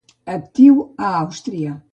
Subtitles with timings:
[0.35, 1.81] Actiu a Àustria.